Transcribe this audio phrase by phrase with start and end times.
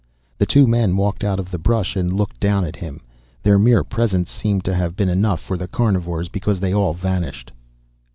[0.39, 3.01] The two men walked out of the brush and looked down at him.
[3.43, 7.51] Their mere presence seemed to have been enough for the carnivores, because they all vanished.